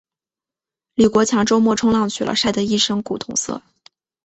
[0.95, 3.61] 李国强周末冲浪去了，晒得一身古铜色。